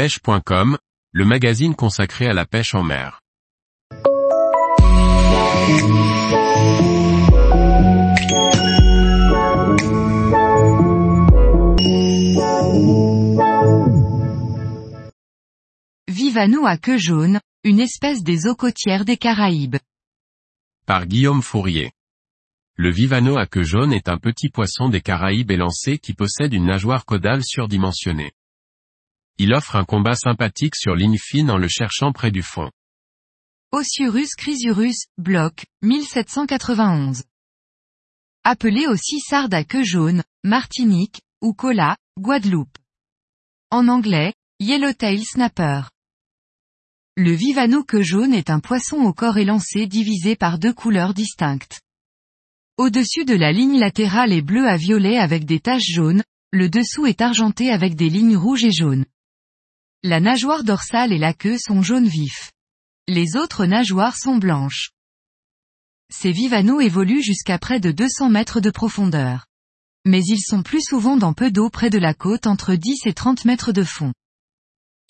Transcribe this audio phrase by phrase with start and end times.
[0.00, 0.78] pêche.com,
[1.12, 3.20] le magazine consacré à la pêche en mer.
[16.08, 19.76] Vivano à queue jaune, une espèce des eaux côtières des Caraïbes.
[20.86, 21.92] Par Guillaume Fourier.
[22.74, 26.64] Le vivano à queue jaune est un petit poisson des Caraïbes élancé qui possède une
[26.64, 28.32] nageoire caudale surdimensionnée.
[29.42, 32.70] Il offre un combat sympathique sur ligne fine en le cherchant près du fond.
[33.72, 37.24] Osurus chrysurus, bloc, 1791.
[38.44, 42.76] Appelé aussi sarde à queue jaune, Martinique, ou cola, Guadeloupe.
[43.70, 45.84] En anglais, Yellowtail Snapper.
[47.16, 51.80] Le vivano queue jaune est un poisson au corps élancé divisé par deux couleurs distinctes.
[52.76, 57.06] Au-dessus de la ligne latérale est bleu à violet avec des taches jaunes, le dessous
[57.06, 59.06] est argenté avec des lignes rouges et jaunes.
[60.02, 62.52] La nageoire dorsale et la queue sont jaune vif.
[63.06, 64.92] Les autres nageoires sont blanches.
[66.10, 69.44] Ces vivanos évoluent jusqu'à près de 200 mètres de profondeur.
[70.06, 73.12] Mais ils sont plus souvent dans peu d'eau près de la côte entre 10 et
[73.12, 74.14] 30 mètres de fond.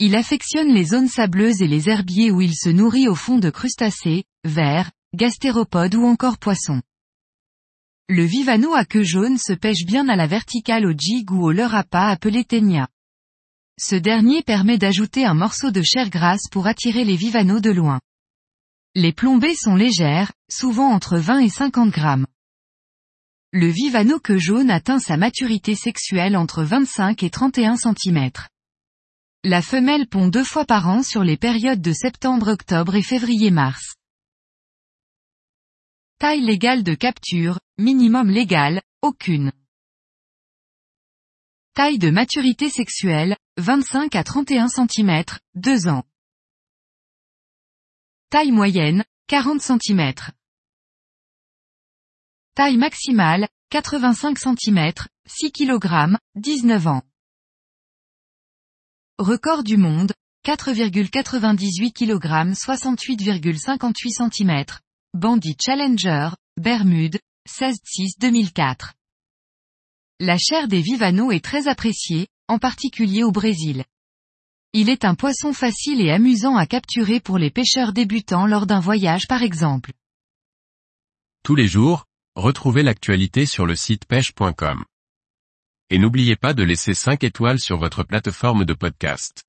[0.00, 3.50] Il affectionne les zones sableuses et les herbiers où il se nourrit au fond de
[3.50, 6.82] crustacés, vers, gastéropodes ou encore poissons.
[8.08, 11.52] Le vivano à queue jaune se pêche bien à la verticale au jig ou au
[11.52, 12.88] leurre à pas appelé ténia.
[13.82, 17.98] Ce dernier permet d'ajouter un morceau de chair grasse pour attirer les vivanos de loin.
[18.94, 22.26] Les plombées sont légères, souvent entre 20 et 50 grammes.
[23.52, 28.30] Le vivano queue jaune atteint sa maturité sexuelle entre 25 et 31 cm.
[29.44, 33.94] La femelle pond deux fois par an sur les périodes de septembre-octobre et février-mars.
[36.18, 39.52] Taille légale de capture, minimum légal, aucune.
[41.72, 46.04] Taille de maturité sexuelle, 25 à 31 cm, 2 ans.
[48.30, 50.12] Taille moyenne, 40 cm.
[52.54, 54.92] Taille maximale, 85 cm,
[55.26, 57.02] 6 kg, 19 ans.
[59.18, 60.12] Record du monde,
[60.44, 64.64] 4,98 kg 68,58 cm.
[65.12, 67.18] Bandit Challenger, Bermude,
[67.48, 68.92] 16-6-2004.
[70.20, 73.84] La chair des vivanos est très appréciée, en particulier au Brésil.
[74.72, 78.80] Il est un poisson facile et amusant à capturer pour les pêcheurs débutants lors d'un
[78.80, 79.92] voyage par exemple.
[81.44, 84.84] Tous les jours, retrouvez l'actualité sur le site pêche.com.
[85.90, 89.44] Et n'oubliez pas de laisser 5 étoiles sur votre plateforme de podcast.